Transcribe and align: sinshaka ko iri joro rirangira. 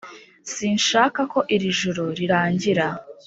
sinshaka 0.53 1.21
ko 1.31 1.39
iri 1.55 1.69
joro 1.79 2.03
rirangira. 2.17 2.87